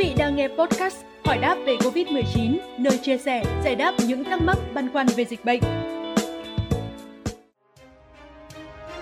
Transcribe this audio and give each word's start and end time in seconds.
vị 0.00 0.14
đang 0.16 0.36
nghe 0.36 0.48
podcast 0.48 0.96
Hỏi 1.24 1.38
đáp 1.38 1.56
về 1.66 1.76
Covid-19, 1.76 2.56
nơi 2.78 2.98
chia 2.98 3.18
sẻ, 3.18 3.44
giải 3.64 3.76
đáp 3.76 3.94
những 4.06 4.24
thắc 4.24 4.42
mắc 4.42 4.58
băn 4.74 4.92
khoăn 4.92 5.06
về 5.06 5.24
dịch 5.24 5.44
bệnh. 5.44 5.60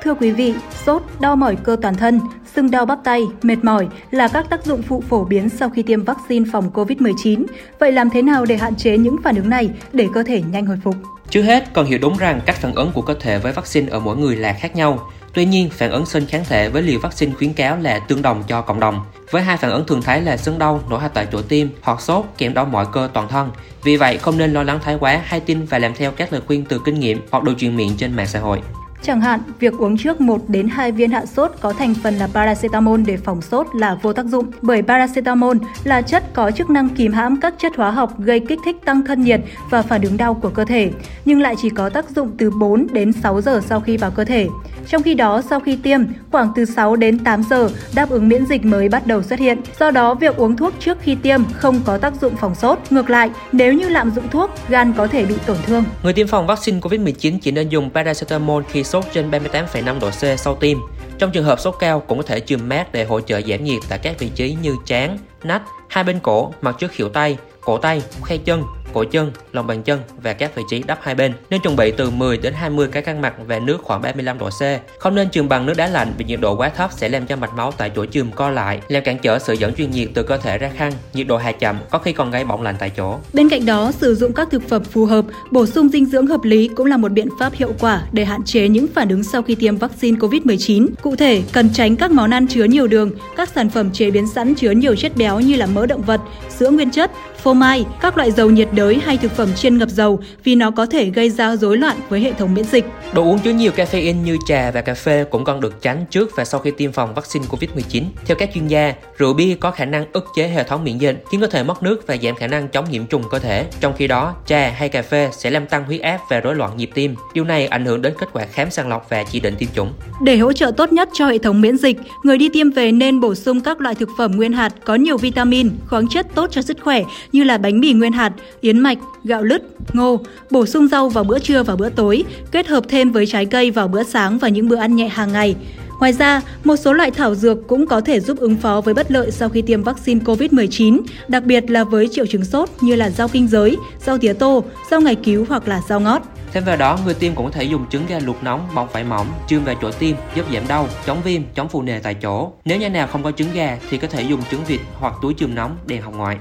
Thưa 0.03 0.15
quý 0.15 0.31
vị, 0.31 0.55
sốt, 0.87 1.03
đau 1.21 1.37
mỏi 1.37 1.57
cơ 1.65 1.77
toàn 1.83 1.95
thân, 1.95 2.21
sưng 2.55 2.71
đau 2.71 2.87
bắp 2.87 2.99
tay, 3.05 3.23
mệt 3.43 3.57
mỏi 3.63 3.89
là 4.11 4.29
các 4.29 4.51
tác 4.51 4.65
dụng 4.65 4.83
phụ 4.83 5.03
phổ 5.09 5.25
biến 5.25 5.49
sau 5.49 5.71
khi 5.71 5.83
tiêm 5.83 6.05
vaccine 6.05 6.47
phòng 6.53 6.71
COVID-19. 6.75 7.45
Vậy 7.79 7.93
làm 7.93 8.11
thế 8.11 8.23
nào 8.23 8.45
để 8.45 8.57
hạn 8.57 8.77
chế 8.77 8.99
những 8.99 9.17
phản 9.25 9.37
ứng 9.37 9.49
này 9.49 9.71
để 9.93 10.07
cơ 10.15 10.23
thể 10.23 10.43
nhanh 10.53 10.67
hồi 10.67 10.79
phục? 10.85 10.95
Trước 11.31 11.43
hết, 11.43 11.73
cần 11.73 11.87
hiểu 11.87 11.99
đúng 12.03 12.17
rằng 12.17 12.41
cách 12.47 12.57
phản 12.57 12.75
ứng 12.75 12.93
của 12.95 13.03
cơ 13.03 13.15
thể 13.21 13.39
với 13.39 13.53
vaccine 13.53 13.89
ở 13.91 14.01
mỗi 14.01 14.17
người 14.17 14.37
là 14.37 14.53
khác 14.53 14.77
nhau. 14.77 15.11
Tuy 15.39 15.45
nhiên, 15.45 15.71
phản 15.71 15.91
ứng 15.91 16.07
sinh 16.07 16.27
kháng 16.27 16.45
thể 16.45 16.69
với 16.69 16.83
liều 16.83 17.01
vaccine 17.01 17.33
khuyến 17.39 17.53
cáo 17.53 17.77
là 17.77 17.99
tương 17.99 18.23
đồng 18.23 18.43
cho 18.49 18.63
cộng 18.63 18.81
đồng. 18.81 19.01
Với 19.31 19.43
hai 19.43 19.57
phản 19.57 19.71
ứng 19.71 19.87
thường 19.87 20.03
thấy 20.03 20.21
là 20.21 20.37
sưng 20.37 20.59
đau, 20.59 20.81
nổi 20.91 21.01
hạch 21.01 21.15
tại 21.15 21.27
chỗ 21.33 21.43
tiêm 21.43 21.69
hoặc 21.83 22.01
sốt 22.01 22.25
kèm 22.39 22.55
đau 22.55 22.65
mọi 22.65 22.87
cơ 22.93 23.09
toàn 23.13 23.29
thân. 23.29 23.51
Vì 23.83 23.97
vậy, 23.97 24.19
không 24.19 24.39
nên 24.39 24.53
lo 24.53 24.63
lắng 24.63 24.79
thái 24.83 24.97
quá 25.01 25.21
hay 25.25 25.41
tin 25.41 25.65
và 25.65 25.79
làm 25.79 25.95
theo 25.95 26.11
các 26.11 26.33
lời 26.33 26.43
khuyên 26.47 26.65
từ 26.69 26.81
kinh 26.85 27.01
nghiệm 27.01 27.21
hoặc 27.31 27.45
đồ 27.45 27.53
truyền 27.59 27.77
miệng 27.77 27.97
trên 27.99 28.17
mạng 28.17 28.27
xã 28.27 28.41
hội. 28.41 28.63
Chẳng 29.03 29.21
hạn, 29.21 29.41
việc 29.59 29.75
uống 29.79 29.97
trước 29.99 30.21
1 30.21 30.49
đến 30.49 30.69
2 30.69 30.93
viên 30.93 31.11
hạ 31.11 31.27
sốt 31.27 31.53
có 31.61 31.73
thành 31.73 31.95
phần 32.03 32.15
là 32.15 32.29
paracetamol 32.35 33.01
để 33.07 33.17
phòng 33.17 33.43
sốt 33.43 33.67
là 33.75 33.95
vô 34.03 34.13
tác 34.13 34.27
dụng, 34.27 34.51
bởi 34.63 34.83
paracetamol 34.83 35.57
là 35.85 36.03
chất 36.03 36.35
có 36.35 36.51
chức 36.51 36.71
năng 36.71 36.89
kìm 36.89 37.13
hãm 37.13 37.41
các 37.41 37.55
chất 37.59 37.73
hóa 37.77 37.91
học 37.91 38.21
gây 38.21 38.41
kích 38.41 38.59
thích 38.65 38.77
tăng 38.85 39.07
thân 39.07 39.23
nhiệt 39.23 39.41
và 39.71 39.83
phản 39.83 40.03
ứng 40.03 40.17
đau 40.17 40.35
của 40.35 40.49
cơ 40.49 40.65
thể, 40.65 40.91
nhưng 41.25 41.41
lại 41.41 41.55
chỉ 41.63 41.71
có 41.71 41.91
tác 41.91 42.11
dụng 42.11 42.31
từ 42.39 42.51
4 42.51 42.87
đến 42.93 43.13
6 43.13 43.41
giờ 43.41 43.61
sau 43.67 43.81
khi 43.81 43.97
vào 43.97 44.11
cơ 44.11 44.25
thể. 44.25 44.49
Trong 44.89 45.03
khi 45.03 45.15
đó, 45.15 45.43
sau 45.51 45.61
khi 45.61 45.77
tiêm, 45.83 46.01
khoảng 46.33 46.53
từ 46.57 46.65
6 46.65 46.97
đến 46.97 47.19
8 47.19 47.43
giờ, 47.43 47.69
đáp 47.95 48.11
ứng 48.11 48.29
miễn 48.29 48.47
dịch 48.47 48.65
mới 48.65 48.89
bắt 48.89 49.07
đầu 49.07 49.23
xuất 49.23 49.39
hiện. 49.39 49.61
Do 49.81 49.91
đó, 49.91 50.15
việc 50.15 50.37
uống 50.37 50.57
thuốc 50.57 50.75
trước 50.81 50.99
khi 51.01 51.15
tiêm 51.15 51.41
không 51.53 51.81
có 51.85 51.99
tác 51.99 52.21
dụng 52.21 52.37
phòng 52.37 52.55
sốt. 52.55 52.79
Ngược 52.91 53.11
lại, 53.11 53.31
nếu 53.53 53.73
như 53.73 53.89
lạm 53.89 54.11
dụng 54.11 54.29
thuốc, 54.31 54.51
gan 54.69 54.93
có 54.93 55.07
thể 55.07 55.25
bị 55.25 55.35
tổn 55.47 55.57
thương. 55.67 55.85
Người 56.03 56.13
tiêm 56.13 56.27
phòng 56.27 56.47
vaccine 56.47 56.81
COVID-19 56.81 57.39
chỉ 57.41 57.51
nên 57.51 57.69
dùng 57.69 57.91
paracetamol 57.91 58.63
khi 58.71 58.85
sốt 58.85 59.05
trên 59.13 59.31
38,5 59.31 60.01
độ 60.01 60.11
C 60.11 60.39
sau 60.39 60.55
tiêm. 60.55 60.79
Trong 61.19 61.31
trường 61.31 61.45
hợp 61.45 61.61
sốt 61.61 61.75
cao 61.81 62.01
cũng 62.01 62.19
có 62.19 62.25
thể 62.27 62.41
chườm 62.41 62.69
mát 62.69 62.93
để 62.93 63.05
hỗ 63.05 63.21
trợ 63.21 63.41
giảm 63.41 63.65
nhiệt 63.65 63.83
tại 63.89 63.99
các 63.99 64.19
vị 64.19 64.31
trí 64.35 64.57
như 64.63 64.77
trán, 64.87 65.19
nách, 65.45 65.63
hai 65.89 66.05
bên 66.05 66.19
cổ, 66.19 66.53
mặt 66.61 66.77
trước 66.79 66.91
khỉu 66.91 67.09
tay, 67.09 67.39
cổ 67.61 67.79
tay, 67.79 68.03
khe 68.25 68.37
chân, 68.37 68.63
cổ 68.93 69.05
chân, 69.05 69.33
lòng 69.53 69.67
bàn 69.67 69.83
chân 69.83 70.01
và 70.23 70.33
các 70.33 70.55
vị 70.55 70.63
trí 70.71 70.83
đắp 70.83 70.99
hai 71.03 71.15
bên. 71.15 71.33
Nên 71.51 71.61
chuẩn 71.61 71.77
bị 71.77 71.93
từ 71.97 72.11
10 72.11 72.37
đến 72.37 72.55
20 72.55 72.89
cái 72.93 73.03
khăn 73.03 73.21
mặt 73.21 73.35
và 73.47 73.59
nước 73.59 73.79
khoảng 73.83 74.03
35 74.03 74.39
độ 74.39 74.51
C. 74.51 74.63
Không 74.99 75.15
nên 75.15 75.31
chườm 75.31 75.49
bằng 75.49 75.67
nước 75.67 75.75
đá 75.77 75.87
lạnh 75.87 76.13
vì 76.19 76.25
nhiệt 76.25 76.41
độ 76.41 76.57
quá 76.57 76.69
thấp 76.69 76.91
sẽ 76.97 77.09
làm 77.09 77.27
cho 77.27 77.37
mạch 77.37 77.55
máu 77.57 77.73
tại 77.77 77.91
chỗ 77.97 78.07
chườm 78.07 78.31
co 78.33 78.51
lại, 78.51 78.81
làm 78.89 79.03
cản 79.03 79.19
trở 79.19 79.39
sự 79.39 79.53
dẫn 79.53 79.75
truyền 79.75 79.91
nhiệt 79.91 80.09
từ 80.15 80.23
cơ 80.23 80.37
thể 80.37 80.59
ra 80.59 80.71
khăn. 80.77 80.93
Nhiệt 81.15 81.27
độ 81.27 81.37
hạ 81.37 81.53
chậm 81.53 81.77
có 81.91 81.99
khi 81.99 82.13
còn 82.13 82.31
gây 82.31 82.45
bỏng 82.45 82.63
lạnh 82.63 82.75
tại 82.79 82.91
chỗ. 82.97 83.19
Bên 83.33 83.49
cạnh 83.49 83.67
đó, 83.67 83.93
sử 83.93 84.15
dụng 84.15 84.33
các 84.33 84.49
thực 84.51 84.69
phẩm 84.69 84.85
phù 84.85 85.05
hợp, 85.05 85.25
bổ 85.51 85.67
sung 85.67 85.89
dinh 85.89 86.07
dưỡng 86.07 86.27
hợp 86.27 86.45
lý 86.45 86.69
cũng 86.69 86.87
là 86.87 86.97
một 86.97 87.13
biện 87.13 87.29
pháp 87.41 87.53
hiệu 87.53 87.73
quả 87.81 88.03
để 88.13 88.25
hạn 88.25 88.43
chế 88.45 88.69
những 88.69 88.87
phản 88.95 89.09
ứng 89.09 89.25
sau 89.25 89.43
khi 89.43 89.55
tiêm 89.55 89.77
vaccine 89.77 90.19
COVID-19. 90.19 90.89
Cụ 91.03 91.17
thể, 91.17 91.43
cần 91.53 91.71
tránh 91.75 91.97
các 91.97 92.11
món 92.11 92.31
ăn 92.31 92.47
chứa 92.47 92.65
nhiều 92.65 92.87
đường, 92.87 93.11
các 93.37 93.49
sản 93.49 93.71
phẩm 93.71 93.91
chế 93.93 94.11
biến 94.11 94.27
sẵn 94.35 94.55
chứa 94.55 94.71
nhiều 94.71 94.97
chất 94.97 95.17
béo 95.17 95.41
như 95.41 95.57
là 95.57 95.67
mỡ 95.67 95.87
động 95.87 96.03
vật, 96.03 96.21
sữa 96.59 96.71
nguyên 96.71 96.91
chất, 96.91 97.11
phô 97.39 97.55
mai, 97.55 97.85
các 98.01 98.17
loại 98.17 98.31
dầu 98.31 98.51
nhiệt 98.51 98.69
đới 98.73 98.99
hay 99.05 99.17
thực 99.17 99.33
phẩm 99.33 99.49
chiên 99.55 99.79
ngập 99.79 99.89
dầu 99.89 100.21
vì 100.45 100.55
nó 100.55 100.71
có 100.71 100.87
thể 100.87 101.05
gây 101.05 101.31
ra 101.31 101.57
rối 101.57 101.77
loạn 101.77 101.97
với 102.09 102.21
hệ 102.21 102.33
thống 102.33 102.55
miễn 102.55 102.65
dịch. 102.65 102.85
Đồ 103.13 103.23
uống 103.23 103.39
chứa 103.39 103.53
nhiều 103.53 103.73
caffeine 103.77 104.23
như 104.23 104.37
trà 104.47 104.71
và 104.71 104.81
cà 104.81 104.95
phê 104.95 105.25
cũng 105.31 105.45
cần 105.45 105.61
được 105.61 105.83
tránh 105.83 106.05
trước 106.11 106.31
và 106.37 106.45
sau 106.45 106.61
khi 106.61 106.71
tiêm 106.71 106.93
phòng 106.93 107.15
vaccine 107.15 107.47
COVID-19. 107.51 108.03
Theo 108.27 108.37
các 108.37 108.51
chuyên 108.55 108.67
gia, 108.67 108.95
rượu 109.19 109.35
bia 109.35 109.55
có 109.55 109.71
khả 109.71 109.85
năng 109.85 110.05
ức 110.13 110.27
chế 110.37 110.49
hệ 110.49 110.65
thống 110.65 110.85
miễn 110.85 110.99
dịch, 110.99 111.25
khiến 111.31 111.41
cơ 111.41 111.47
thể 111.47 111.63
mất 111.63 111.83
nước 111.83 112.07
và 112.07 112.17
giảm 112.23 112.35
khả 112.35 112.47
năng 112.47 112.69
chống 112.69 112.85
nhiễm 112.91 113.07
trùng 113.07 113.23
cơ 113.31 113.39
thể. 113.39 113.67
Trong 113.81 113.93
khi 113.97 114.07
đó, 114.07 114.35
trà 114.47 114.71
hay 114.71 114.89
cà 114.89 115.03
phê 115.03 115.31
sẽ 115.33 115.51
làm 115.51 115.67
tăng 115.67 115.85
huyết 115.85 116.01
áp 116.01 116.21
và 116.31 116.41
rối 116.41 116.55
loạn 116.55 116.77
nhịp 116.77 116.91
tim. 116.95 117.15
Điều 117.35 117.45
này 117.45 117.67
ảnh 117.67 117.85
hưởng 117.85 118.03
đến 118.03 118.15
kết 118.19 118.29
quả 118.33 118.47
khám 118.47 118.71
sàng 118.71 118.89
lọc 118.89 119.07
và 119.11 119.25
chỉ 119.25 119.41
định 119.41 119.55
tiêm 119.59 119.69
chủng. 119.75 119.93
Để 120.23 120.37
hỗ 120.37 120.53
trợ 120.53 120.71
tốt 120.77 120.93
nhất 120.93 121.09
cho 121.13 121.27
hệ 121.27 121.39
thống 121.39 121.61
miễn 121.61 121.77
dịch, 121.77 121.97
người 122.23 122.39
đi 122.39 122.49
tiêm 122.49 122.71
về 122.71 122.93
nên 122.93 123.21
bổ 123.21 123.35
sung 123.35 123.61
các 123.61 123.81
loại 123.81 123.95
thực 123.95 124.09
phẩm 124.19 124.37
nguyên 124.37 124.53
hạt 124.53 124.75
có 124.85 124.95
nhiều 124.95 125.17
vitamin, 125.17 125.71
khoáng 125.87 126.09
chất 126.09 126.27
tốt 126.35 126.51
cho 126.51 126.63
sức 126.63 126.77
khỏe 126.83 127.03
như 127.33 127.45
là 127.45 127.59
bánh 127.59 127.81
mì 127.81 127.93
nguyên 127.93 128.13
hạt, 128.13 128.33
yến 128.61 128.79
mạch, 128.79 128.99
gạo 129.25 129.43
lứt, 129.43 129.63
ngô, 129.93 130.21
bổ 130.51 130.67
sung 130.67 130.89
rau 130.89 131.09
vào 131.09 131.25
bữa 131.25 131.39
trưa 131.39 131.63
và 131.63 131.77
bữa 131.77 131.89
tối, 131.89 132.25
kết 132.51 132.67
hợp 132.67 132.85
thêm 132.89 133.13
với 133.13 133.27
trái 133.27 133.47
cây 133.47 133.71
vào 133.71 133.89
bữa 133.89 134.03
sáng 134.03 134.39
và 134.39 134.49
những 134.49 134.69
bữa 134.69 134.77
ăn 134.77 134.97
nhẹ 134.97 135.09
hàng 135.09 135.33
ngày. 135.33 135.57
Ngoài 136.01 136.13
ra, 136.13 136.41
một 136.65 136.77
số 136.77 136.93
loại 136.93 137.11
thảo 137.11 137.35
dược 137.35 137.59
cũng 137.69 137.87
có 137.87 138.01
thể 138.01 138.21
giúp 138.21 138.39
ứng 138.39 138.57
phó 138.57 138.81
với 138.81 138.95
bất 138.95 139.11
lợi 139.11 139.31
sau 139.31 139.49
khi 139.49 139.63
tiêm 139.63 139.83
vaccine 139.83 140.21
COVID-19, 140.25 141.01
đặc 141.29 141.45
biệt 141.45 141.71
là 141.71 141.85
với 141.85 142.09
triệu 142.13 142.27
chứng 142.27 142.45
sốt 142.45 142.69
như 142.81 142.95
là 142.95 143.11
rau 143.11 143.29
kinh 143.29 143.49
giới, 143.49 143.77
rau 144.07 144.19
tía 144.19 144.33
tô, 144.33 144.65
rau 144.91 145.01
ngải 145.01 145.15
cứu 145.15 145.47
hoặc 145.49 145.69
là 145.69 145.81
rau 145.89 146.01
ngót. 146.01 146.23
Thêm 146.53 146.65
vào 146.65 146.77
đó, 146.77 146.99
người 147.05 147.15
tiêm 147.15 147.35
cũng 147.35 147.45
có 147.45 147.51
thể 147.51 147.65
dùng 147.65 147.85
trứng 147.91 148.03
gà 148.09 148.19
luộc 148.19 148.43
nóng, 148.43 148.69
bọc 148.75 148.93
vải 148.93 149.05
mỏng, 149.05 149.27
chườm 149.49 149.65
vào 149.65 149.75
chỗ 149.83 149.91
tiêm 149.91 150.17
giúp 150.35 150.47
giảm 150.55 150.69
đau, 150.69 150.89
chống 151.07 151.19
viêm, 151.25 151.43
chống 151.55 151.69
phù 151.69 151.83
nề 151.83 151.99
tại 151.99 152.15
chỗ. 152.15 152.53
Nếu 152.65 152.79
nhà 152.79 152.89
nào 152.89 153.07
không 153.07 153.23
có 153.23 153.33
trứng 153.33 153.49
gà 153.55 153.79
thì 153.91 153.99
có 153.99 154.09
thể 154.09 154.23
dùng 154.23 154.41
trứng 154.51 154.65
vịt 154.65 154.81
hoặc 154.95 155.15
túi 155.23 155.35
chườm 155.35 155.55
nóng 155.55 155.77
đèn 155.87 156.03
hồng 156.03 156.17
ngoại. 156.17 156.37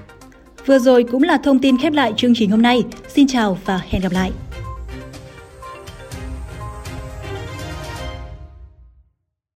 Vừa 0.68 0.80
rồi 0.80 1.04
cũng 1.12 1.24
là 1.24 1.38
thông 1.38 1.60
tin 1.60 1.78
khép 1.78 1.94
lại 1.94 2.14
chương 2.18 2.34
trình 2.36 2.50
hôm 2.50 2.62
nay. 2.62 2.84
Xin 3.08 3.28
chào 3.28 3.58
và 3.66 3.82
hẹn 3.90 4.02
gặp 4.02 4.12
lại! 4.12 4.32